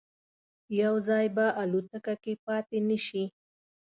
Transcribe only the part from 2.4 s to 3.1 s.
پاتې نه